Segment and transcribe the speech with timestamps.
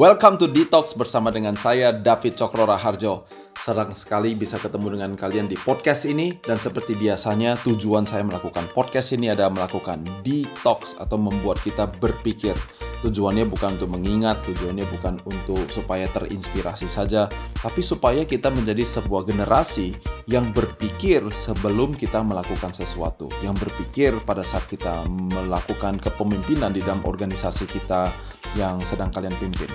[0.00, 3.28] Welcome to Detox bersama dengan saya David Cokro Raharjo.
[3.52, 8.64] Senang sekali bisa ketemu dengan kalian di podcast ini dan seperti biasanya tujuan saya melakukan
[8.72, 12.56] podcast ini adalah melakukan detox atau membuat kita berpikir.
[13.00, 19.24] Tujuannya bukan untuk mengingat, tujuannya bukan untuk supaya terinspirasi saja, tapi supaya kita menjadi sebuah
[19.24, 19.96] generasi
[20.28, 27.00] yang berpikir sebelum kita melakukan sesuatu, yang berpikir pada saat kita melakukan kepemimpinan di dalam
[27.00, 28.12] organisasi kita
[28.52, 29.72] yang sedang kalian pimpin.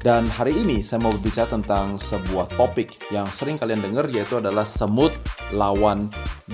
[0.00, 4.64] Dan hari ini saya mau berbicara tentang sebuah topik yang sering kalian dengar yaitu adalah
[4.64, 5.12] semut
[5.52, 6.08] lawan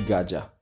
[0.09, 0.56] gajah.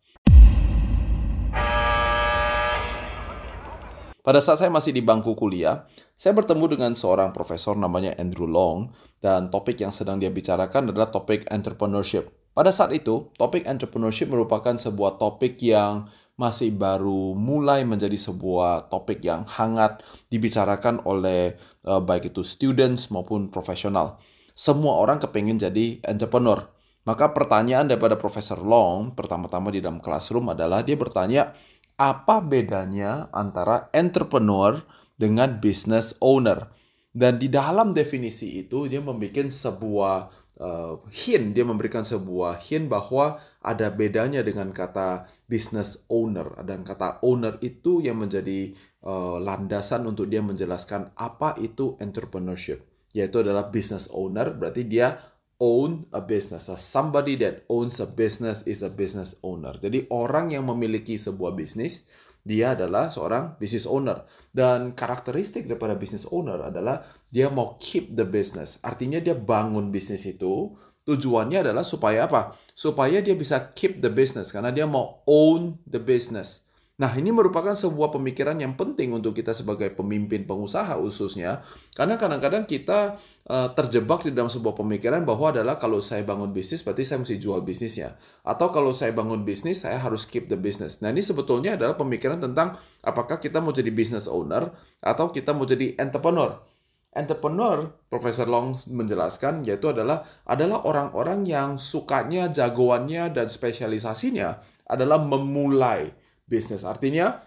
[4.25, 5.85] Pada saat saya masih di bangku kuliah,
[6.17, 8.89] saya bertemu dengan seorang profesor namanya Andrew Long
[9.21, 12.33] dan topik yang sedang dia bicarakan adalah topik entrepreneurship.
[12.57, 16.09] Pada saat itu, topik entrepreneurship merupakan sebuah topik yang
[16.41, 20.01] masih baru mulai menjadi sebuah topik yang hangat
[20.33, 24.17] dibicarakan oleh uh, baik itu students maupun profesional.
[24.57, 26.65] Semua orang kepengen jadi entrepreneur.
[27.05, 31.53] Maka pertanyaan daripada Profesor Long pertama-tama di dalam classroom adalah dia bertanya
[31.95, 34.83] apa bedanya antara entrepreneur
[35.15, 36.71] dengan business owner.
[37.15, 40.17] Dan di dalam definisi itu dia membuat sebuah
[40.59, 46.59] uh, hint, dia memberikan sebuah hint bahwa ada bedanya dengan kata business owner.
[46.67, 48.75] Dan kata owner itu yang menjadi
[49.07, 52.83] uh, landasan untuk dia menjelaskan apa itu entrepreneurship.
[53.15, 55.15] Yaitu adalah business owner, berarti dia
[55.61, 56.67] own a business.
[56.67, 59.77] So somebody that owns a business is a business owner.
[59.79, 62.09] Jadi orang yang memiliki sebuah bisnis,
[62.45, 64.27] dia adalah seorang business owner.
[64.51, 68.83] Dan karakteristik daripada business owner adalah dia mau keep the business.
[68.83, 72.57] Artinya dia bangun bisnis itu tujuannya adalah supaya apa?
[72.73, 74.51] Supaya dia bisa keep the business.
[74.51, 76.64] Karena dia mau own the business
[76.95, 81.59] Nah, ini merupakan sebuah pemikiran yang penting untuk kita sebagai pemimpin pengusaha khususnya,
[81.99, 83.19] karena kadang-kadang kita
[83.51, 87.43] uh, terjebak di dalam sebuah pemikiran bahwa adalah kalau saya bangun bisnis berarti saya mesti
[87.43, 88.15] jual bisnisnya,
[88.47, 91.03] atau kalau saya bangun bisnis saya harus keep the business.
[91.03, 94.71] Nah, ini sebetulnya adalah pemikiran tentang apakah kita mau jadi business owner
[95.03, 96.63] atau kita mau jadi entrepreneur.
[97.11, 106.23] Entrepreneur, Profesor Long menjelaskan, yaitu adalah adalah orang-orang yang sukanya, jagoannya, dan spesialisasinya adalah memulai
[106.47, 106.85] bisnis.
[106.87, 107.43] Artinya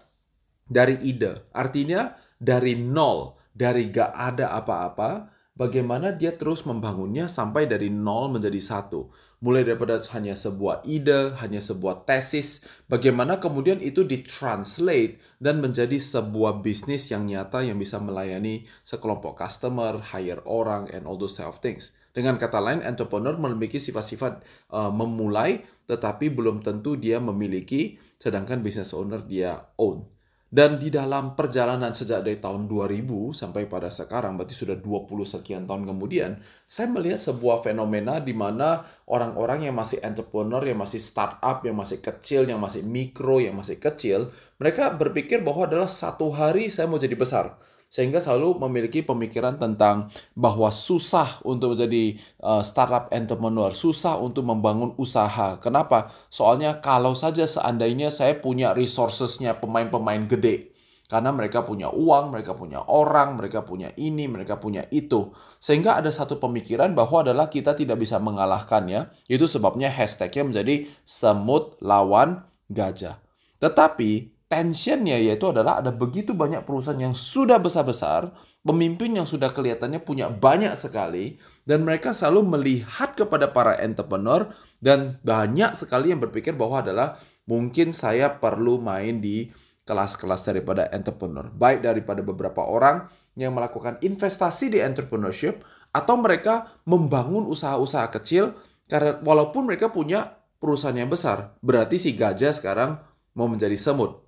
[0.68, 7.90] dari ide, artinya dari nol, dari gak ada apa-apa, bagaimana dia terus membangunnya sampai dari
[7.90, 9.10] nol menjadi satu.
[9.38, 16.58] Mulai daripada hanya sebuah ide, hanya sebuah tesis, bagaimana kemudian itu ditranslate dan menjadi sebuah
[16.58, 21.62] bisnis yang nyata yang bisa melayani sekelompok customer, hire orang, and all those type of
[21.62, 21.94] things.
[22.18, 24.42] Dengan kata lain, entrepreneur memiliki sifat-sifat
[24.74, 30.02] uh, memulai, tetapi belum tentu dia memiliki, sedangkan business owner dia own.
[30.50, 35.70] Dan di dalam perjalanan sejak dari tahun 2000 sampai pada sekarang, berarti sudah 20 sekian
[35.70, 41.62] tahun kemudian, saya melihat sebuah fenomena di mana orang-orang yang masih entrepreneur, yang masih startup,
[41.62, 46.66] yang masih kecil, yang masih mikro, yang masih kecil, mereka berpikir bahwa adalah satu hari
[46.66, 47.54] saya mau jadi besar
[47.88, 54.92] sehingga selalu memiliki pemikiran tentang bahwa susah untuk menjadi uh, startup entrepreneur, susah untuk membangun
[55.00, 55.56] usaha.
[55.56, 56.12] Kenapa?
[56.28, 60.76] Soalnya kalau saja seandainya saya punya resourcesnya pemain-pemain gede,
[61.08, 65.32] karena mereka punya uang, mereka punya orang, mereka punya ini, mereka punya itu.
[65.56, 69.08] Sehingga ada satu pemikiran bahwa adalah kita tidak bisa mengalahkannya.
[69.24, 73.24] Itu sebabnya hashtagnya menjadi semut lawan gajah.
[73.56, 78.32] Tetapi tensionnya yaitu adalah ada begitu banyak perusahaan yang sudah besar-besar,
[78.64, 81.36] pemimpin yang sudah kelihatannya punya banyak sekali,
[81.68, 84.48] dan mereka selalu melihat kepada para entrepreneur
[84.80, 89.52] dan banyak sekali yang berpikir bahwa adalah mungkin saya perlu main di
[89.84, 91.52] kelas-kelas daripada entrepreneur.
[91.52, 93.04] Baik daripada beberapa orang
[93.36, 95.60] yang melakukan investasi di entrepreneurship
[95.92, 98.56] atau mereka membangun usaha-usaha kecil
[98.88, 103.00] karena walaupun mereka punya perusahaan yang besar, berarti si gajah sekarang
[103.36, 104.27] mau menjadi semut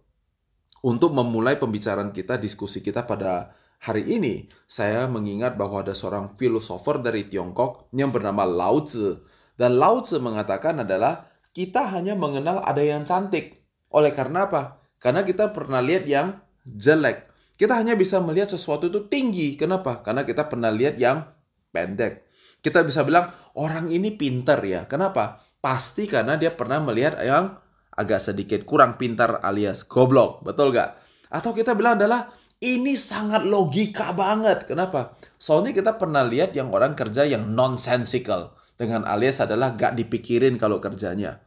[0.80, 3.52] untuk memulai pembicaraan kita, diskusi kita pada
[3.84, 9.20] hari ini, saya mengingat bahwa ada seorang filosofer dari Tiongkok yang bernama Lao Tzu.
[9.56, 13.60] Dan Lao Tzu mengatakan adalah kita hanya mengenal ada yang cantik.
[13.92, 14.80] Oleh karena apa?
[15.00, 17.28] Karena kita pernah lihat yang jelek.
[17.56, 19.56] Kita hanya bisa melihat sesuatu itu tinggi.
[19.56, 20.00] Kenapa?
[20.00, 21.28] Karena kita pernah lihat yang
[21.68, 22.24] pendek.
[22.60, 24.84] Kita bisa bilang orang ini pinter ya.
[24.88, 25.40] Kenapa?
[25.60, 27.56] Pasti karena dia pernah melihat yang
[27.96, 30.98] agak sedikit kurang pintar alias goblok, betul gak?
[31.30, 34.68] Atau kita bilang adalah ini sangat logika banget.
[34.68, 35.16] Kenapa?
[35.40, 38.52] Soalnya kita pernah lihat yang orang kerja yang nonsensical.
[38.76, 41.40] Dengan alias adalah gak dipikirin kalau kerjanya.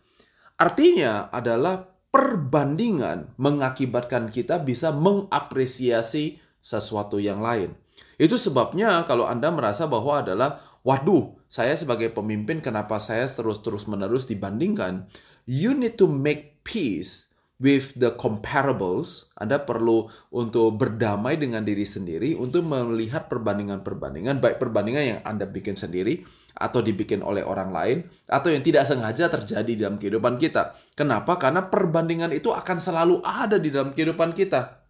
[0.57, 1.81] Artinya adalah
[2.13, 7.74] perbandingan mengakibatkan kita bisa mengapresiasi sesuatu yang lain.
[8.22, 14.30] Itu sebabnya kalau Anda merasa bahwa adalah, waduh, saya sebagai pemimpin kenapa saya terus-terus menerus
[14.30, 15.10] dibandingkan,
[15.48, 22.36] you need to make peace with the comparables, Anda perlu untuk berdamai dengan diri sendiri
[22.36, 26.28] untuk melihat perbandingan-perbandingan, baik perbandingan yang Anda bikin sendiri
[26.60, 27.98] atau dibikin oleh orang lain
[28.28, 30.75] atau yang tidak sengaja terjadi dalam kehidupan kita.
[30.92, 31.40] Kenapa?
[31.40, 34.84] Karena perbandingan itu akan selalu ada di dalam kehidupan kita.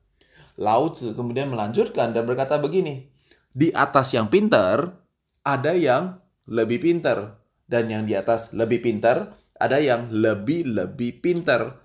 [0.57, 3.05] Lao Tzu kemudian melanjutkan dan berkata begini,
[3.53, 4.97] di atas yang pintar
[5.45, 6.17] ada yang
[6.49, 7.37] lebih pintar
[7.69, 11.79] dan yang di atas lebih pintar ada yang lebih-lebih pintar.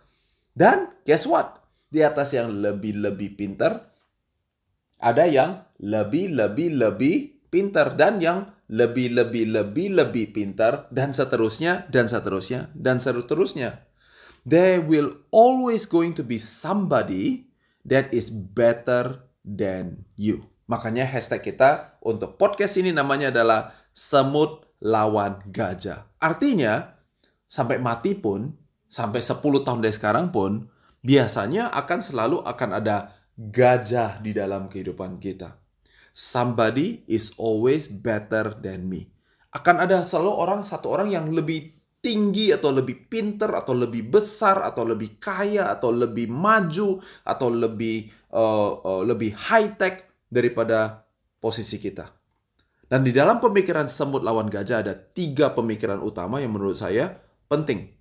[0.51, 1.63] Dan guess what?
[1.87, 3.87] Di atas yang lebih-lebih pintar,
[4.99, 7.95] ada yang lebih-lebih-lebih pintar.
[7.95, 10.91] Dan yang lebih-lebih-lebih-lebih pintar.
[10.91, 13.87] Dan seterusnya, dan seterusnya, dan seterusnya.
[14.43, 17.55] There will always going to be somebody
[17.87, 20.51] that is better than you.
[20.69, 26.05] Makanya hashtag kita untuk podcast ini namanya adalah semut lawan gajah.
[26.21, 26.98] Artinya,
[27.49, 28.53] sampai mati pun,
[28.87, 30.69] sampai 10 tahun dari sekarang pun,
[31.01, 35.57] biasanya akan selalu akan ada gajah di dalam kehidupan kita.
[36.13, 39.09] Somebody is always better than me.
[39.49, 44.63] Akan ada selalu orang, satu orang yang lebih tinggi atau lebih pinter atau lebih besar
[44.63, 51.07] atau lebih kaya atau lebih maju atau lebih uh, uh, lebih high tech daripada
[51.43, 52.07] posisi kita.
[52.89, 57.97] Dan di dalam pemikiran semut lawan gajah ada tiga pemikiran utama yang menurut saya penting.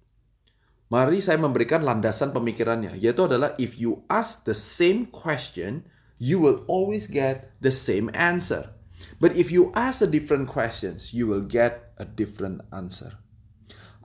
[0.88, 5.84] Mari saya memberikan landasan pemikirannya, yaitu adalah if you ask the same question,
[6.16, 8.72] you will always get the same answer.
[9.20, 13.20] But if you ask a different questions, you will get a different answer.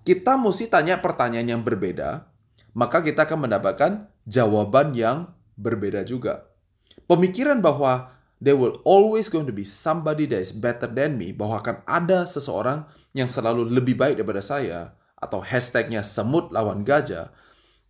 [0.02, 2.26] Kita mesti tanya pertanyaan yang berbeda,
[2.74, 6.50] maka kita akan mendapatkan jawaban yang berbeda juga.
[7.06, 8.10] Pemikiran bahwa
[8.42, 12.26] there will always going to be somebody that is better than me, bahwa akan ada
[12.26, 17.30] seseorang yang selalu lebih baik daripada saya, atau hashtagnya semut lawan gajah,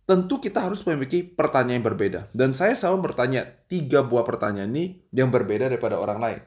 [0.05, 2.21] tentu kita harus memiliki pertanyaan yang berbeda.
[2.29, 6.41] Dan saya selalu bertanya tiga buah pertanyaan ini yang berbeda daripada orang lain.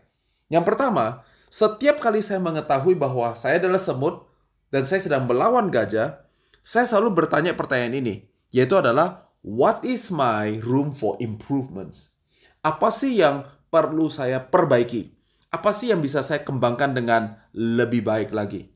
[0.46, 4.30] Yang pertama, setiap kali saya mengetahui bahwa saya adalah semut
[4.70, 6.22] dan saya sedang melawan gajah,
[6.62, 8.14] saya selalu bertanya pertanyaan ini,
[8.54, 12.14] yaitu adalah what is my room for improvements?
[12.62, 15.14] Apa sih yang perlu saya perbaiki?
[15.50, 18.75] Apa sih yang bisa saya kembangkan dengan lebih baik lagi?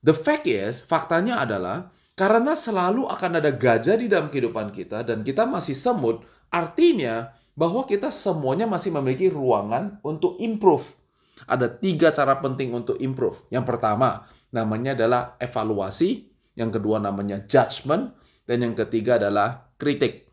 [0.00, 5.24] The fact is, faktanya adalah karena selalu akan ada gajah di dalam kehidupan kita dan
[5.24, 10.96] kita masih semut, artinya bahwa kita semuanya masih memiliki ruangan untuk improve.
[11.44, 13.44] Ada tiga cara penting untuk improve.
[13.52, 16.28] Yang pertama, namanya adalah evaluasi.
[16.56, 18.16] Yang kedua namanya judgment.
[18.44, 20.28] Dan yang ketiga adalah kritik.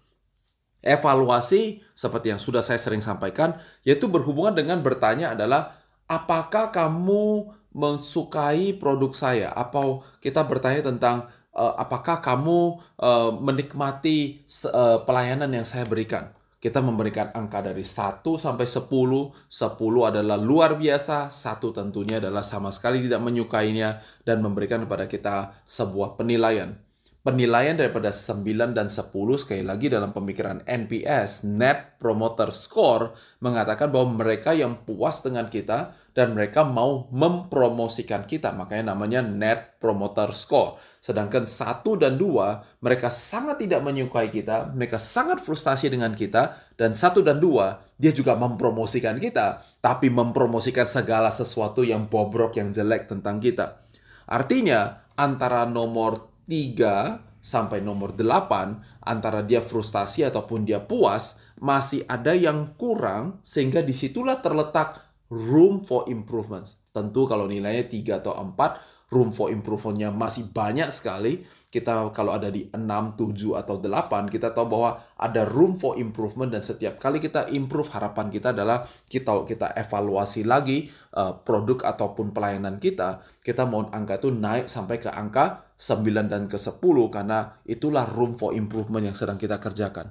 [0.83, 5.75] Evaluasi, seperti yang sudah saya sering sampaikan, yaitu berhubungan dengan bertanya adalah,
[6.07, 9.53] apakah kamu mensukai produk saya?
[9.53, 14.41] Apa kita bertanya tentang uh, apakah kamu uh, menikmati
[14.73, 16.33] uh, pelayanan yang saya berikan?
[16.57, 18.89] Kita memberikan angka dari 1 sampai 10.
[18.89, 25.53] 10 adalah luar biasa, satu tentunya adalah sama sekali tidak menyukainya dan memberikan kepada kita
[25.69, 26.86] sebuah penilaian
[27.27, 33.11] penilaian daripada 9 dan 10 sekali lagi dalam pemikiran NPS Net Promoter Score
[33.43, 38.55] mengatakan bahwa mereka yang puas dengan kita dan mereka mau mempromosikan kita.
[38.55, 40.79] Makanya namanya Net Promoter Score.
[41.03, 46.95] Sedangkan 1 dan 2 mereka sangat tidak menyukai kita mereka sangat frustasi dengan kita dan
[46.95, 53.11] 1 dan 2 dia juga mempromosikan kita tapi mempromosikan segala sesuatu yang bobrok yang jelek
[53.11, 53.83] tentang kita.
[54.31, 62.35] Artinya antara nomor 3 sampai nomor 8 antara dia frustasi ataupun dia puas masih ada
[62.35, 64.99] yang kurang sehingga di situlah terletak
[65.31, 66.75] room for improvements.
[66.91, 72.47] Tentu kalau nilainya 3 atau 4 room for improvementnya masih banyak sekali kita kalau ada
[72.47, 77.19] di 6, 7, atau 8, kita tahu bahwa ada room for improvement dan setiap kali
[77.19, 83.67] kita improve, harapan kita adalah kita kita evaluasi lagi uh, produk ataupun pelayanan kita, kita
[83.67, 86.81] mau angka itu naik sampai ke angka 9 dan ke 10
[87.13, 90.09] karena itulah room for improvement yang sedang kita kerjakan.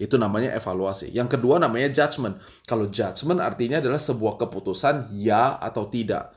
[0.00, 1.12] Itu namanya evaluasi.
[1.12, 2.40] Yang kedua namanya judgment.
[2.64, 6.32] Kalau judgment artinya adalah sebuah keputusan ya atau tidak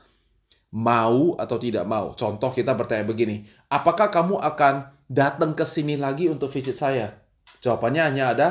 [0.74, 2.12] mau atau tidak mau.
[2.18, 7.24] Contoh kita bertanya begini, apakah kamu akan datang ke sini lagi untuk visit saya?
[7.62, 8.48] Jawabannya hanya ada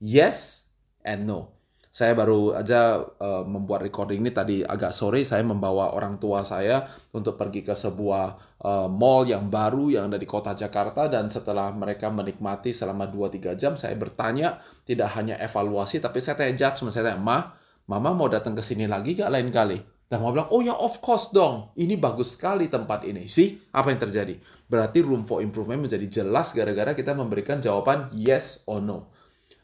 [0.00, 0.66] yes
[1.04, 1.55] and no.
[1.96, 6.84] Saya baru aja uh, membuat recording ini tadi agak sore saya membawa orang tua saya
[7.16, 11.72] untuk pergi ke sebuah uh, mall yang baru yang ada di kota Jakarta dan setelah
[11.72, 17.16] mereka menikmati selama 2-3 jam saya bertanya tidak hanya evaluasi tapi saya tanya judgement saya
[17.16, 17.38] tanya, "Ma,
[17.86, 19.78] Mama mau datang ke sini lagi gak lain kali?
[20.06, 23.26] Dan mama bilang, oh ya of course dong, ini bagus sekali tempat ini.
[23.26, 24.38] sih apa yang terjadi?
[24.66, 29.10] Berarti room for improvement menjadi jelas gara-gara kita memberikan jawaban yes or no.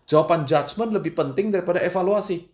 [0.07, 2.45] Jawaban judgment lebih penting daripada evaluasi.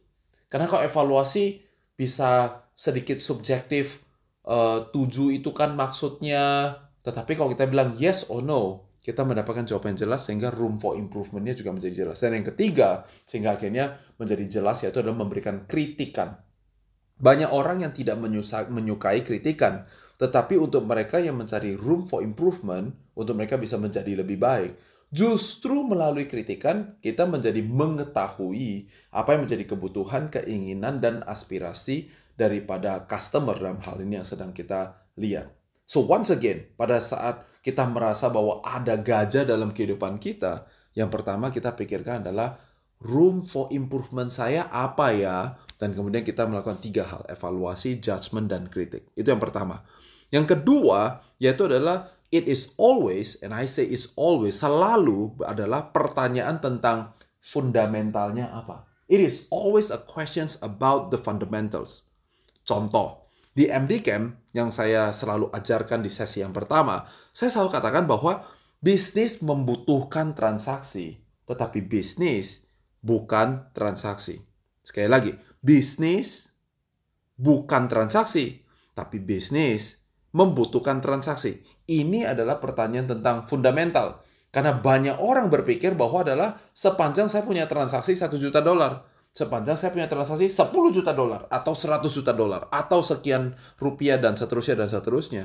[0.49, 1.61] Karena kalau evaluasi
[1.93, 4.01] bisa sedikit subjektif,
[4.49, 6.73] uh, tujuh itu kan maksudnya,
[7.05, 10.93] tetapi kalau kita bilang yes or no, kita mendapatkan jawaban yang jelas sehingga room for
[10.93, 12.21] improvementnya juga menjadi jelas.
[12.21, 16.37] Dan yang ketiga, sehingga akhirnya menjadi jelas yaitu adalah memberikan kritikan.
[17.19, 18.21] Banyak orang yang tidak
[18.71, 19.89] menyukai kritikan,
[20.21, 24.77] tetapi untuk mereka yang mencari room for improvement, untuk mereka bisa menjadi lebih baik,
[25.09, 33.57] justru melalui kritikan kita menjadi mengetahui apa yang menjadi kebutuhan, keinginan, dan aspirasi daripada customer
[33.57, 35.51] dalam hal ini yang sedang kita lihat.
[35.89, 41.49] So once again, pada saat kita merasa bahwa ada gajah dalam kehidupan kita, yang pertama
[41.49, 42.61] kita pikirkan adalah
[43.03, 45.57] room for improvement saya apa ya?
[45.79, 49.15] Dan kemudian kita melakukan tiga hal, evaluasi, judgment, dan kritik.
[49.15, 49.81] Itu yang pertama.
[50.29, 56.61] Yang kedua, yaitu adalah it is always, and I say it's always, selalu adalah pertanyaan
[56.61, 58.89] tentang fundamentalnya apa.
[59.09, 62.05] It is always a questions about the fundamentals.
[62.69, 68.05] Contoh, di MD Camp yang saya selalu ajarkan di sesi yang pertama, saya selalu katakan
[68.05, 68.45] bahwa
[68.85, 72.69] bisnis membutuhkan transaksi, tetapi bisnis
[73.01, 74.45] bukan transaksi.
[74.85, 75.33] Sekali lagi,
[75.65, 76.53] bisnis
[77.41, 78.61] bukan transaksi,
[78.93, 79.99] tapi bisnis
[80.39, 81.59] membutuhkan transaksi.
[81.91, 84.23] Ini adalah pertanyaan tentang fundamental.
[84.55, 89.95] Karena banyak orang berpikir bahwa adalah sepanjang saya punya transaksi 1 juta dolar sepanjang saya
[89.95, 94.89] punya transaksi 10 juta dolar atau 100 juta dolar atau sekian rupiah dan seterusnya dan
[94.91, 95.45] seterusnya.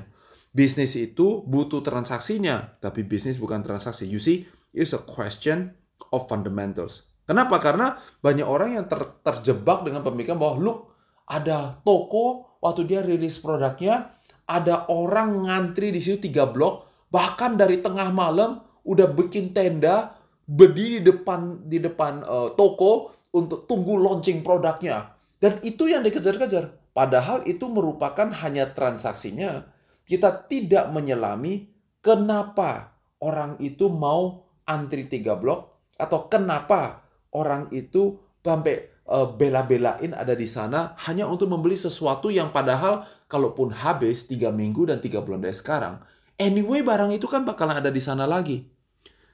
[0.54, 4.06] Bisnis itu butuh transaksinya, tapi bisnis bukan transaksi.
[4.06, 5.74] You see, it's a question
[6.14, 7.10] of fundamentals.
[7.26, 7.58] Kenapa?
[7.58, 10.80] Karena banyak orang yang ter terjebak dengan pemikiran bahwa look,
[11.26, 14.14] ada toko waktu dia rilis produknya,
[14.48, 21.00] ada orang ngantri di situ tiga blok, bahkan dari tengah malam udah bikin tenda, berdiri
[21.00, 25.16] di depan di depan uh, toko untuk tunggu launching produknya.
[25.40, 26.94] Dan itu yang dikejar-kejar.
[26.94, 29.66] Padahal itu merupakan hanya transaksinya.
[30.06, 31.68] Kita tidak menyelami
[32.04, 40.36] kenapa orang itu mau antri tiga blok atau kenapa orang itu sampai uh, bela-belain ada
[40.36, 45.42] di sana hanya untuk membeli sesuatu yang padahal kalaupun habis tiga minggu dan tiga bulan
[45.42, 45.98] dari sekarang,
[46.38, 48.70] anyway barang itu kan bakalan ada di sana lagi.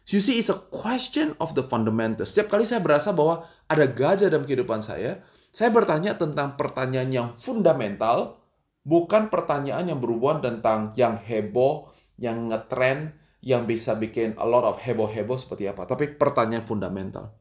[0.10, 2.34] You see, it's a question of the fundamentals.
[2.34, 5.22] Setiap kali saya berasa bahwa ada gajah dalam kehidupan saya,
[5.53, 8.41] saya bertanya tentang pertanyaan yang fundamental,
[8.82, 13.13] bukan pertanyaan yang berhubungan tentang yang heboh, yang ngetrend,
[13.46, 15.86] yang bisa bikin a lot of heboh-heboh seperti apa.
[15.86, 17.38] Tapi pertanyaan fundamental.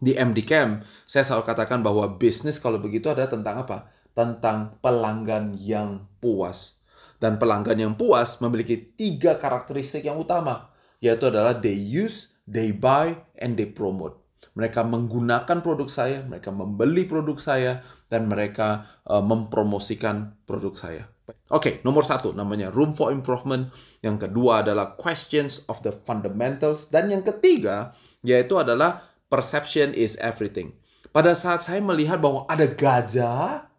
[0.00, 3.90] Di MD Camp, saya selalu katakan bahwa bisnis kalau begitu ada tentang apa?
[4.12, 6.78] Tentang pelanggan yang puas.
[7.20, 13.16] Dan pelanggan yang puas memiliki tiga karakteristik yang utama yaitu adalah they use, they buy,
[13.40, 14.20] and they promote.
[14.52, 17.80] Mereka menggunakan produk saya, mereka membeli produk saya,
[18.12, 21.04] dan mereka uh, mempromosikan produk saya.
[21.30, 23.70] Oke, okay, nomor satu namanya room for improvement.
[24.04, 26.90] Yang kedua adalah questions of the fundamentals.
[26.90, 27.94] Dan yang ketiga
[28.26, 30.74] yaitu adalah perception is everything.
[31.14, 33.69] Pada saat saya melihat bahwa ada gajah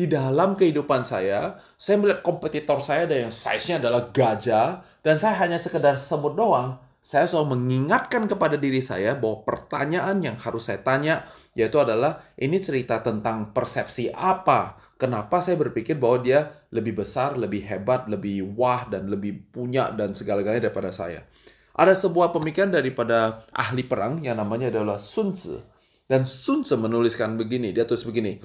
[0.00, 5.36] di dalam kehidupan saya, saya melihat kompetitor saya ada yang size-nya adalah gajah, dan saya
[5.44, 10.80] hanya sekedar sebut doang, saya selalu mengingatkan kepada diri saya bahwa pertanyaan yang harus saya
[10.84, 11.24] tanya
[11.56, 14.80] yaitu adalah ini cerita tentang persepsi apa?
[14.96, 20.12] Kenapa saya berpikir bahwa dia lebih besar, lebih hebat, lebih wah dan lebih punya dan
[20.12, 21.24] segala-galanya daripada saya.
[21.72, 25.56] Ada sebuah pemikiran daripada ahli perang yang namanya adalah Sun Tzu.
[26.04, 28.36] Dan Sun Tzu menuliskan begini, dia tulis begini,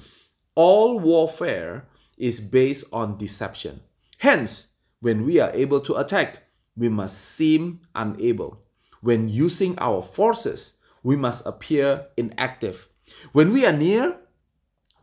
[0.56, 1.84] All warfare
[2.16, 3.84] is based on deception.
[4.24, 4.72] Hence,
[5.04, 8.64] when we are able to attack, we must seem unable.
[9.04, 12.88] When using our forces, we must appear inactive.
[13.36, 14.16] When we are near,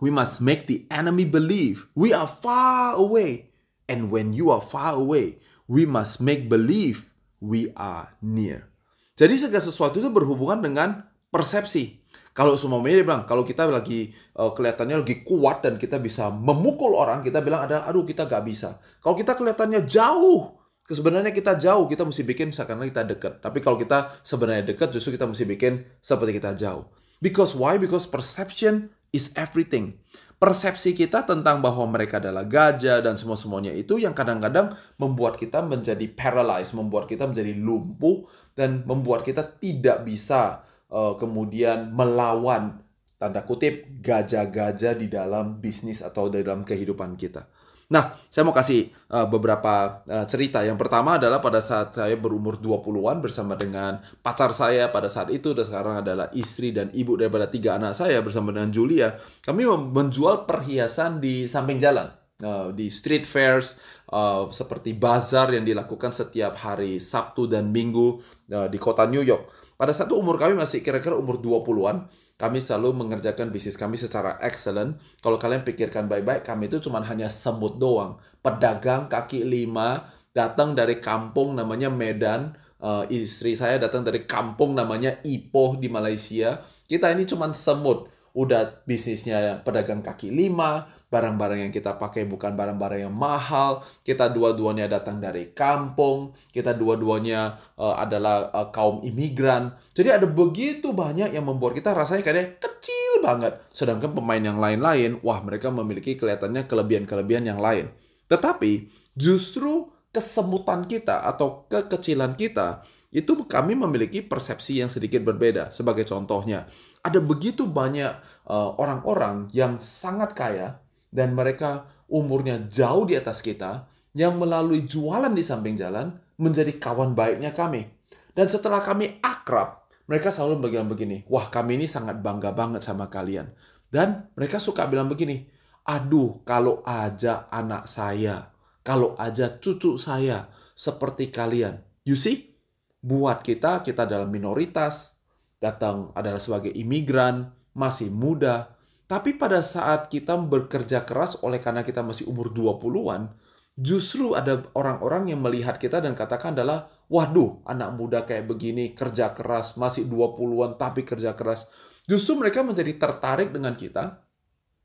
[0.02, 3.54] we must make the enemy believe we are far away.
[3.88, 7.08] And when you are far away, we must make believe
[7.40, 8.68] we are near.
[9.14, 10.90] Jadi segala sesuatu itu berhubungan dengan
[11.32, 12.03] persepsi.
[12.34, 14.10] Kalau semuanya dia bilang, kalau kita lagi
[14.42, 18.42] uh, kelihatannya lagi kuat dan kita bisa memukul orang, kita bilang adalah, aduh kita gak
[18.42, 18.82] bisa.
[18.98, 23.38] Kalau kita kelihatannya jauh, sebenarnya kita jauh, kita mesti bikin seakan kita dekat.
[23.38, 26.90] Tapi kalau kita sebenarnya dekat, justru kita mesti bikin seperti kita jauh.
[27.22, 27.78] Because why?
[27.78, 30.02] Because perception is everything.
[30.42, 36.04] Persepsi kita tentang bahwa mereka adalah gajah dan semua-semuanya itu yang kadang-kadang membuat kita menjadi
[36.12, 42.86] paralyzed, membuat kita menjadi lumpuh, dan membuat kita tidak bisa uh, kemudian melawan
[43.18, 47.50] tanda kutip gajah-gajah di dalam bisnis atau dalam kehidupan kita.
[47.94, 50.66] Nah, saya mau kasih uh, beberapa uh, cerita.
[50.66, 55.54] Yang pertama adalah pada saat saya berumur 20-an bersama dengan pacar saya pada saat itu
[55.54, 59.14] dan sekarang adalah istri dan ibu daripada tiga anak saya bersama dengan Julia.
[59.46, 62.10] Kami menjual perhiasan di samping jalan.
[62.44, 63.78] Uh, di street fairs
[64.10, 68.20] uh, seperti bazar yang dilakukan setiap hari Sabtu dan Minggu
[68.52, 69.63] uh, di kota New York.
[69.74, 74.42] Pada saat itu umur kami masih kira-kira umur 20-an kami selalu mengerjakan bisnis kami secara
[74.42, 74.98] excellent.
[75.22, 78.18] Kalau kalian pikirkan baik-baik, kami itu cuma hanya semut doang.
[78.42, 82.58] Pedagang kaki lima, datang dari kampung namanya Medan.
[82.84, 86.66] Uh, istri saya datang dari kampung namanya Ipoh di Malaysia.
[86.84, 88.12] Kita ini cuma semut.
[88.34, 94.90] Udah bisnisnya pedagang kaki lima, barang-barang yang kita pakai bukan barang-barang yang mahal, kita dua-duanya
[94.90, 99.78] datang dari kampung, kita dua-duanya uh, adalah uh, kaum imigran.
[99.94, 103.62] Jadi ada begitu banyak yang membuat kita rasanya kayak kecil banget.
[103.70, 107.94] Sedangkan pemain yang lain-lain, wah mereka memiliki kelihatannya kelebihan-kelebihan yang lain.
[108.26, 112.82] Tetapi justru kesemutan kita atau kekecilan kita
[113.14, 115.70] itu kami memiliki persepsi yang sedikit berbeda.
[115.70, 116.66] Sebagai contohnya,
[117.06, 118.14] ada begitu banyak
[118.50, 120.82] eh, orang-orang uh, yang sangat kaya
[121.14, 123.86] dan mereka umurnya jauh di atas kita
[124.18, 126.10] yang melalui jualan di samping jalan
[126.42, 127.86] menjadi kawan baiknya kami.
[128.34, 133.08] Dan setelah kami akrab, mereka selalu bilang begini, wah kami ini sangat bangga banget sama
[133.08, 133.54] kalian.
[133.94, 135.46] Dan mereka suka bilang begini,
[135.86, 138.50] aduh kalau aja anak saya,
[138.82, 141.78] kalau aja cucu saya seperti kalian.
[142.04, 142.58] You see,
[143.00, 145.14] buat kita, kita dalam minoritas,
[145.62, 148.73] datang adalah sebagai imigran, masih muda,
[149.14, 153.30] tapi pada saat kita bekerja keras oleh karena kita masih umur 20-an,
[153.78, 159.38] justru ada orang-orang yang melihat kita dan katakan adalah, waduh, anak muda kayak begini, kerja
[159.38, 161.70] keras, masih 20-an tapi kerja keras.
[162.10, 164.26] Justru mereka menjadi tertarik dengan kita,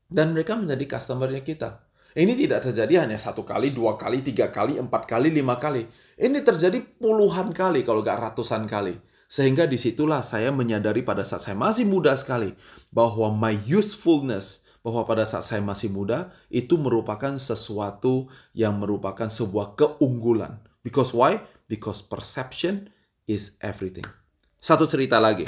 [0.05, 1.89] dan mereka menjadi customernya kita.
[2.13, 5.89] Ini tidak terjadi hanya satu kali, dua kali, tiga kali, empat kali, lima kali.
[6.21, 8.93] Ini terjadi puluhan kali, kalau nggak ratusan kali.
[9.29, 12.57] Sehingga di situlah saya menyadari pada saat saya masih muda sekali
[12.89, 18.25] bahwa my youthfulness, bahwa pada saat saya masih muda itu merupakan sesuatu
[18.57, 20.57] yang merupakan sebuah keunggulan.
[20.81, 21.45] Because why?
[21.69, 22.89] Because perception
[23.29, 24.07] is everything.
[24.57, 25.45] Satu cerita lagi.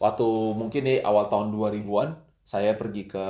[0.00, 3.20] Waktu mungkin di awal tahun 2000-an, saya pergi ke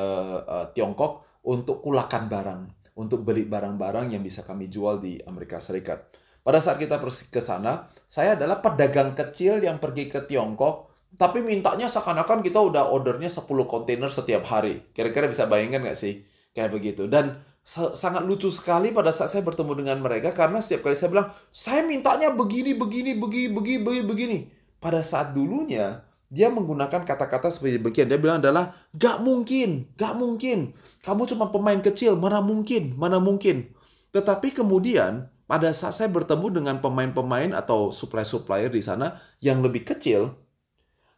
[0.46, 2.62] uh, Tiongkok untuk kulakan barang,
[2.94, 6.14] untuk beli barang-barang yang bisa kami jual di Amerika Serikat.
[6.40, 10.88] Pada saat kita pergi ke sana, saya adalah pedagang kecil yang pergi ke Tiongkok,
[11.20, 14.81] tapi mintanya seakan-akan kita udah ordernya 10 kontainer setiap hari.
[14.96, 16.24] Kira-kira bisa bayangkan nggak sih?
[16.57, 17.05] Kayak begitu.
[17.11, 21.29] Dan sangat lucu sekali pada saat saya bertemu dengan mereka karena setiap kali saya bilang,
[21.53, 24.38] saya mintanya begini, begini, begini, begini, begini, begini.
[24.81, 26.00] Pada saat dulunya,
[26.33, 28.16] dia menggunakan kata-kata seperti begini.
[28.16, 30.72] Dia bilang adalah, gak mungkin, gak mungkin.
[31.05, 33.68] Kamu cuma pemain kecil, mana mungkin, mana mungkin.
[34.14, 40.30] Tetapi kemudian, pada saat saya bertemu dengan pemain-pemain atau supplier-supplier di sana yang lebih kecil,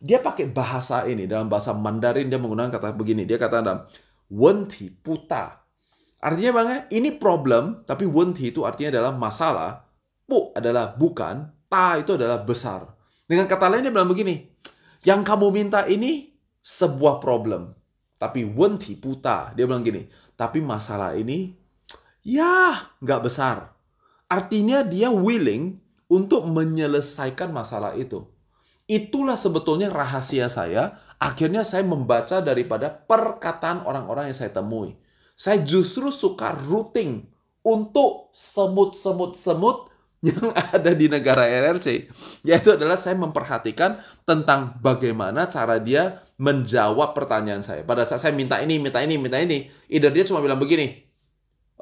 [0.01, 3.29] dia pakai bahasa ini dalam bahasa Mandarin dia menggunakan kata begini.
[3.29, 3.85] Dia kata dalam
[4.33, 5.61] wenti puta.
[6.25, 9.85] Artinya bang, ini problem, tapi wenti itu artinya adalah masalah.
[10.25, 12.89] Pu adalah bukan, ta itu adalah besar.
[13.29, 14.49] Dengan kata lain dia bilang begini,
[15.05, 16.33] yang kamu minta ini
[16.65, 17.69] sebuah problem.
[18.17, 21.53] Tapi wenti puta, dia bilang gini, tapi masalah ini
[22.25, 23.72] ya nggak besar
[24.33, 25.77] Artinya dia willing
[26.09, 28.25] untuk menyelesaikan masalah itu.
[28.89, 30.97] Itulah sebetulnya rahasia saya.
[31.21, 34.97] Akhirnya saya membaca daripada perkataan orang-orang yang saya temui.
[35.37, 37.29] Saya justru suka routing
[37.61, 39.93] untuk semut-semut-semut
[40.33, 42.09] yang ada di negara RRC.
[42.49, 47.85] Yaitu adalah saya memperhatikan tentang bagaimana cara dia menjawab pertanyaan saya.
[47.85, 49.69] Pada saat saya minta ini, minta ini, minta ini.
[49.93, 51.12] Either dia cuma bilang begini,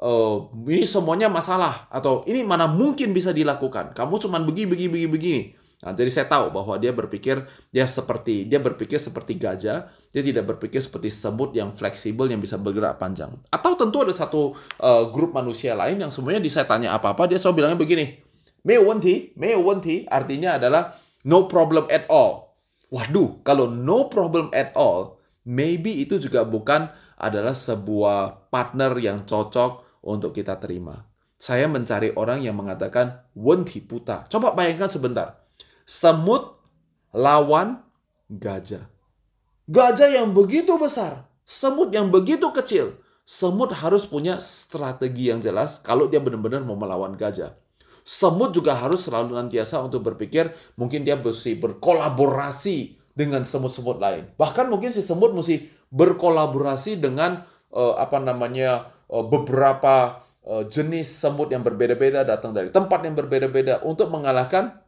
[0.01, 3.93] uh, ini semuanya masalah atau ini mana mungkin bisa dilakukan.
[3.93, 5.41] Kamu cuma begini begini begini begini.
[5.81, 7.41] Nah, jadi saya tahu bahwa dia berpikir
[7.73, 12.61] dia seperti dia berpikir seperti gajah, dia tidak berpikir seperti semut yang fleksibel yang bisa
[12.61, 13.33] bergerak panjang.
[13.49, 17.65] Atau tentu ada satu uh, grup manusia lain yang semuanya saya tanya apa-apa dia selalu
[17.65, 18.05] bilangnya begini.
[18.61, 20.93] Me wenti, me wenti artinya adalah
[21.25, 22.53] no problem at all.
[22.93, 25.17] Waduh, kalau no problem at all,
[25.49, 31.05] maybe itu juga bukan adalah sebuah partner yang cocok untuk kita terima.
[31.41, 34.29] Saya mencari orang yang mengatakan wenti puta.
[34.29, 35.41] Coba bayangkan sebentar.
[35.85, 36.61] Semut
[37.13, 37.81] lawan
[38.29, 38.85] gajah.
[39.71, 42.99] Gajah yang begitu besar, semut yang begitu kecil.
[43.21, 47.55] Semut harus punya strategi yang jelas kalau dia benar-benar mau melawan gajah.
[48.01, 54.33] Semut juga harus selalu nantiasa untuk berpikir mungkin dia mesti berkolaborasi dengan semut-semut lain.
[54.35, 61.61] Bahkan mungkin si semut mesti berkolaborasi dengan uh, apa namanya beberapa uh, jenis semut yang
[61.61, 64.79] berbeda-beda datang dari tempat yang berbeda-beda untuk mengalahkan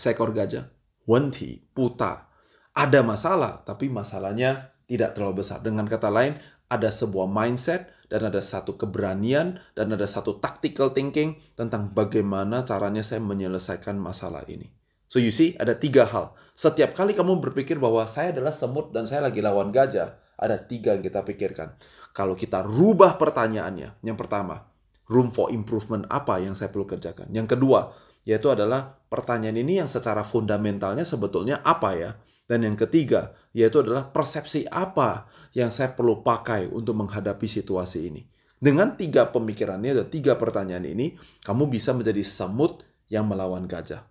[0.00, 0.72] seekor gajah.
[1.04, 2.32] Wenti, puta.
[2.72, 5.60] Ada masalah, tapi masalahnya tidak terlalu besar.
[5.60, 6.40] Dengan kata lain,
[6.72, 13.04] ada sebuah mindset dan ada satu keberanian dan ada satu tactical thinking tentang bagaimana caranya
[13.04, 14.72] saya menyelesaikan masalah ini.
[15.04, 16.32] So you see, ada tiga hal.
[16.56, 20.98] Setiap kali kamu berpikir bahwa saya adalah semut dan saya lagi lawan gajah, ada tiga
[20.98, 21.78] yang kita pikirkan.
[22.12, 24.68] Kalau kita rubah pertanyaannya, yang pertama,
[25.08, 27.30] room for improvement apa yang saya perlu kerjakan?
[27.30, 27.94] Yang kedua,
[28.26, 32.10] yaitu adalah pertanyaan ini yang secara fundamentalnya sebetulnya apa ya?
[32.44, 38.22] Dan yang ketiga, yaitu adalah persepsi apa yang saya perlu pakai untuk menghadapi situasi ini.
[38.62, 44.04] Dengan tiga pemikirannya dan tiga pertanyaan ini, kamu bisa menjadi semut yang melawan gajah.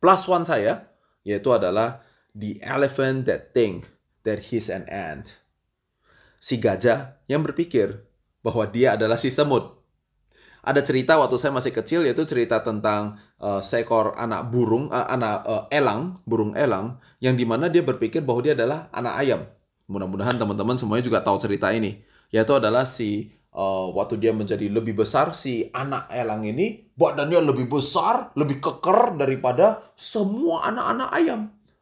[0.00, 0.90] Plus one saya,
[1.22, 2.00] yaitu adalah
[2.32, 3.86] the elephant that think
[4.24, 5.40] that he's an ant.
[6.40, 8.04] Si gajah yang berpikir
[8.40, 9.80] bahwa dia adalah si semut.
[10.60, 15.44] Ada cerita waktu saya masih kecil yaitu cerita tentang uh, seekor anak burung, uh, anak
[15.48, 19.40] uh, elang, burung elang, yang di mana dia berpikir bahwa dia adalah anak ayam.
[19.88, 22.04] Mudah-mudahan teman-teman semuanya juga tahu cerita ini.
[22.28, 27.66] Yaitu adalah si uh, waktu dia menjadi lebih besar si anak elang ini badannya lebih
[27.66, 31.40] besar, lebih keker daripada semua anak-anak ayam.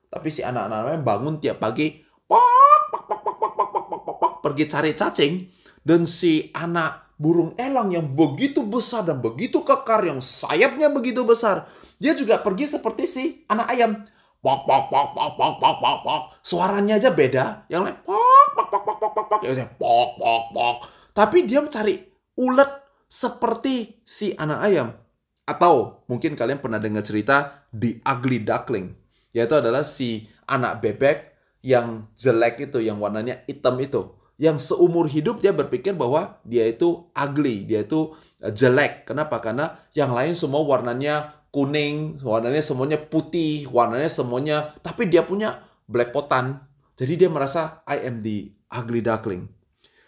[0.08, 4.16] Tapi si anak-anak ayam bangun tiap pagi, pok, pok, pok, pok, pok, pok, pok, pok,
[4.20, 5.32] pok, pergi cari cacing.
[5.80, 11.64] Dan si anak burung elang yang begitu besar dan begitu kekar, yang sayapnya begitu besar,
[11.96, 13.92] dia juga pergi seperti si anak ayam.
[14.38, 16.22] Pok, pok, pok, pok, pok, pok, pok, pok.
[16.46, 17.66] Suaranya aja beda.
[17.66, 19.40] Yang lain, pok, pok, pok, pok, pok, pok, pok.
[19.42, 20.76] Yang pok, pok, pok.
[21.10, 21.98] Tapi dia mencari
[22.38, 22.70] ulet
[23.10, 24.94] seperti si anak ayam.
[25.42, 28.94] Atau mungkin kalian pernah dengar cerita The Ugly Duckling.
[29.34, 34.14] Yaitu adalah si anak bebek yang jelek itu, yang warnanya hitam itu.
[34.38, 39.10] Yang seumur hidup dia berpikir bahwa dia itu ugly, dia itu eh, jelek.
[39.10, 39.42] Kenapa?
[39.42, 46.14] Karena yang lain semua warnanya kuning, warnanya semuanya putih, warnanya semuanya, tapi dia punya black
[46.14, 46.62] potan.
[46.94, 49.50] Jadi dia merasa I am the ugly duckling.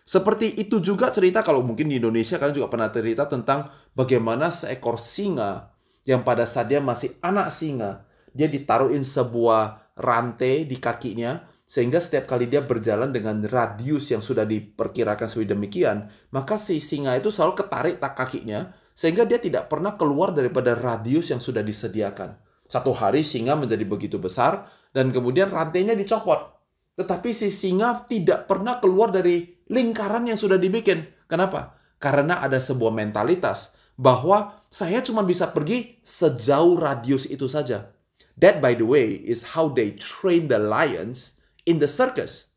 [0.07, 4.99] Seperti itu juga cerita kalau mungkin di Indonesia kalian juga pernah cerita tentang bagaimana seekor
[4.99, 5.71] singa
[6.03, 11.37] yang pada saat dia masih anak singa, dia ditaruhin sebuah rantai di kakinya
[11.71, 17.31] sehingga setiap kali dia berjalan dengan radius yang sudah diperkirakan sedemikian, maka si singa itu
[17.31, 22.35] selalu ketarik tak kakinya sehingga dia tidak pernah keluar daripada radius yang sudah disediakan.
[22.67, 26.59] Satu hari singa menjadi begitu besar dan kemudian rantainya dicopot.
[26.99, 31.07] Tetapi si singa tidak pernah keluar dari lingkaran yang sudah dibikin.
[31.31, 31.79] Kenapa?
[32.03, 37.95] Karena ada sebuah mentalitas bahwa saya cuma bisa pergi sejauh radius itu saja.
[38.38, 42.51] That by the way is how they train the lions in the circus.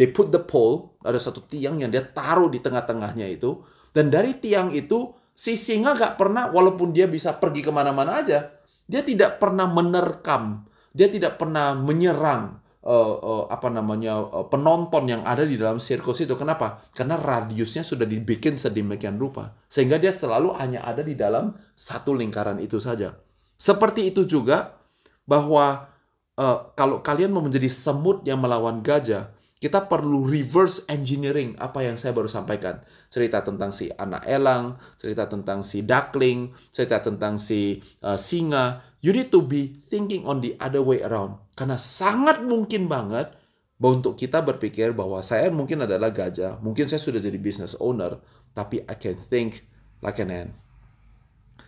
[0.00, 3.60] They put the pole, ada satu tiang yang dia taruh di tengah-tengahnya itu.
[3.92, 8.56] Dan dari tiang itu, si singa gak pernah, walaupun dia bisa pergi ke mana-mana aja,
[8.88, 10.64] dia tidak pernah menerkam,
[10.96, 16.22] dia tidak pernah menyerang uh, uh, apa namanya uh, penonton yang ada di dalam sirkus
[16.22, 16.34] itu.
[16.34, 16.82] Kenapa?
[16.92, 22.58] Karena radiusnya sudah dibikin sedemikian rupa sehingga dia selalu hanya ada di dalam satu lingkaran
[22.58, 23.16] itu saja.
[23.54, 24.81] Seperti itu juga
[25.28, 25.88] bahwa
[26.36, 29.30] uh, kalau kalian mau menjadi semut yang melawan gajah,
[29.62, 32.82] kita perlu reverse engineering apa yang saya baru sampaikan.
[33.06, 38.82] Cerita tentang si anak elang, cerita tentang si duckling, cerita tentang si uh, singa.
[38.98, 41.38] You need to be thinking on the other way around.
[41.54, 43.30] Karena sangat mungkin banget
[43.78, 48.18] bahwa untuk kita berpikir bahwa saya mungkin adalah gajah, mungkin saya sudah jadi business owner,
[48.54, 49.66] tapi I can think
[50.02, 50.61] like an ant.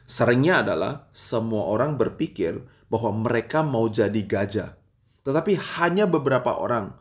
[0.04, 2.60] Seringnya adalah semua orang berpikir
[2.92, 4.76] bahwa mereka mau jadi gajah.
[5.24, 6.92] Tetapi hanya beberapa orang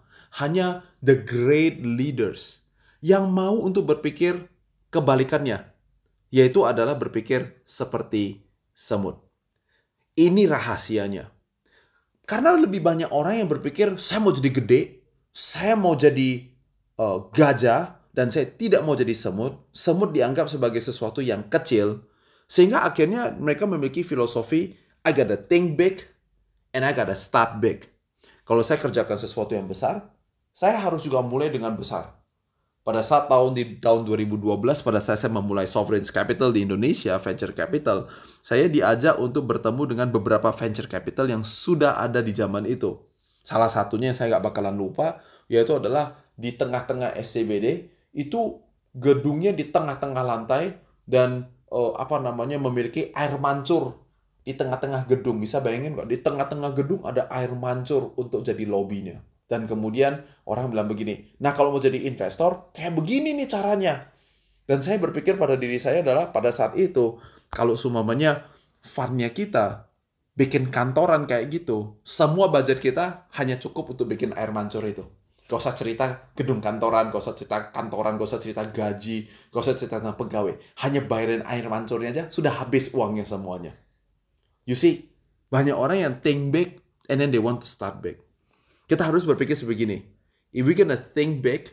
[0.42, 2.66] hanya the great leaders
[3.04, 4.50] yang mau untuk berpikir
[4.90, 5.70] kebalikannya,
[6.34, 9.22] yaitu adalah berpikir seperti semut.
[10.18, 11.30] Ini rahasianya.
[12.24, 14.82] Karena lebih banyak orang yang berpikir, saya mau jadi gede,
[15.36, 16.48] saya mau jadi
[16.98, 19.68] uh, gajah, dan saya tidak mau jadi semut.
[19.76, 22.08] Semut dianggap sebagai sesuatu yang kecil,
[22.54, 26.06] sehingga akhirnya mereka memiliki filosofi, I gotta think big,
[26.70, 27.90] and I gotta start big.
[28.46, 30.14] Kalau saya kerjakan sesuatu yang besar,
[30.54, 32.14] saya harus juga mulai dengan besar.
[32.86, 37.58] Pada saat tahun di tahun 2012 pada saat saya memulai Sovereign Capital di Indonesia, venture
[37.58, 38.12] capital,
[38.44, 43.02] saya diajak untuk bertemu dengan beberapa venture capital yang sudah ada di zaman itu.
[43.42, 48.62] Salah satunya yang saya nggak bakalan lupa yaitu adalah di tengah-tengah SCBD itu
[48.94, 50.76] gedungnya di tengah-tengah lantai
[51.08, 53.98] dan uh, apa namanya memiliki air mancur
[54.46, 55.42] di tengah-tengah gedung.
[55.42, 59.26] Bisa bayangin kok, di tengah-tengah gedung ada air mancur untuk jadi lobbynya.
[59.50, 64.14] Dan kemudian orang bilang begini, nah kalau mau jadi investor, kayak begini nih caranya.
[64.64, 67.20] Dan saya berpikir pada diri saya adalah pada saat itu,
[67.52, 68.48] kalau sumamanya
[68.80, 69.92] fundnya kita
[70.34, 75.06] bikin kantoran kayak gitu, semua budget kita hanya cukup untuk bikin air mancur itu.
[75.54, 79.78] Gak usah cerita gedung kantoran, gak usah cerita kantoran, gak usah cerita gaji, gak usah
[79.78, 80.58] cerita tentang pegawai.
[80.82, 83.78] Hanya bayarin air mancurnya aja, sudah habis uangnya semuanya.
[84.66, 85.14] You see,
[85.54, 88.18] banyak orang yang think big and then they want to start big.
[88.90, 90.02] Kita harus berpikir sebegini.
[90.50, 91.70] If we're gonna think big,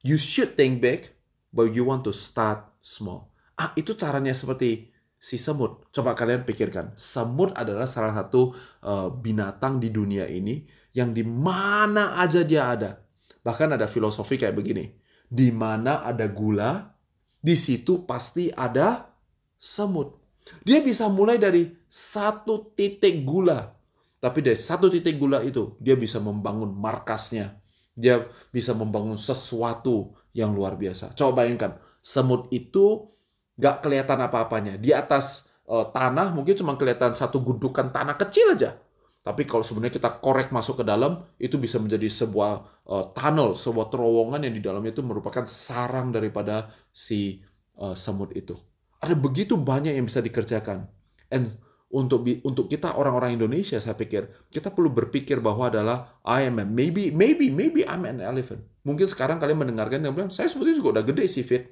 [0.00, 1.12] you should think big,
[1.52, 3.28] but you want to start small.
[3.60, 4.88] Ah, itu caranya seperti
[5.20, 5.92] si semut.
[5.92, 6.96] Coba kalian pikirkan.
[6.96, 8.56] Semut adalah salah satu
[8.88, 10.64] uh, binatang di dunia ini
[10.96, 13.07] yang di mana aja dia ada.
[13.48, 14.84] Bahkan ada filosofi kayak begini.
[15.24, 16.92] Di mana ada gula,
[17.40, 19.08] di situ pasti ada
[19.56, 20.20] semut.
[20.60, 23.78] Dia bisa mulai dari satu titik gula
[24.18, 27.54] tapi dari satu titik gula itu, dia bisa membangun markasnya.
[27.94, 31.14] Dia bisa membangun sesuatu yang luar biasa.
[31.14, 33.06] Coba bayangkan, semut itu
[33.54, 34.74] gak kelihatan apa-apanya.
[34.74, 38.74] Di atas uh, tanah mungkin cuma kelihatan satu gundukan tanah kecil aja.
[39.28, 43.92] Tapi kalau sebenarnya kita korek masuk ke dalam, itu bisa menjadi sebuah uh, tunnel, sebuah
[43.92, 47.44] terowongan yang di dalamnya itu merupakan sarang daripada si
[47.76, 48.56] uh, semut itu.
[49.04, 50.88] Ada begitu banyak yang bisa dikerjakan.
[51.28, 51.44] And
[51.92, 56.64] untuk untuk kita orang-orang Indonesia saya pikir kita perlu berpikir bahwa adalah I am a
[56.68, 58.64] maybe maybe maybe I'm an elephant.
[58.88, 61.68] Mungkin sekarang kalian mendengarkan yang bilang saya sebetulnya juga udah gede sih fit.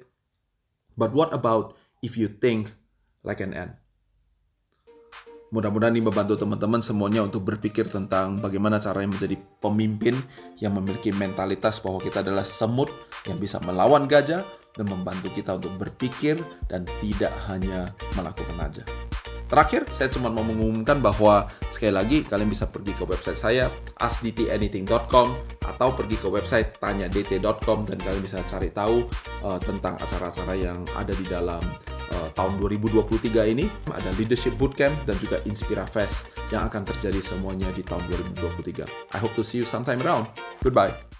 [0.93, 1.73] But what about
[2.05, 2.77] if you think
[3.25, 3.81] like an ant?
[5.47, 10.19] Mudah-mudahan ini membantu teman-teman semuanya untuk berpikir tentang bagaimana caranya menjadi pemimpin
[10.59, 12.91] yang memiliki mentalitas bahwa kita adalah semut
[13.23, 14.43] yang bisa melawan gajah
[14.75, 16.35] dan membantu kita untuk berpikir
[16.67, 17.87] dan tidak hanya
[18.19, 19.06] melakukan aja.
[19.47, 25.27] Terakhir, saya cuma mau mengumumkan bahwa sekali lagi kalian bisa pergi ke website saya asdtanything.com
[25.63, 29.07] atau pergi ke website tanyadt.com dan kalian bisa cari tahu
[29.47, 31.63] uh, tentang acara-acara yang ada di dalam
[32.11, 33.65] uh, tahun 2023 ini.
[33.87, 38.03] Ada Leadership Bootcamp dan juga Inspira Fest yang akan terjadi semuanya di tahun
[38.35, 39.15] 2023.
[39.15, 40.27] I hope to see you sometime around.
[40.59, 41.16] Goodbye.